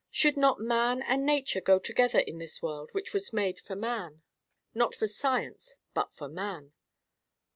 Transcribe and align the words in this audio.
Should 0.09 0.35
not 0.35 0.59
man 0.59 1.03
and 1.03 1.27
nature 1.27 1.61
go 1.61 1.77
together 1.77 2.17
in 2.17 2.39
this 2.39 2.59
world 2.59 2.89
which 2.91 3.13
was 3.13 3.31
made 3.31 3.59
for 3.59 3.75
man—not 3.75 4.95
for 4.95 5.05
science, 5.05 5.77
but 5.93 6.11
for 6.15 6.27
man? 6.27 6.73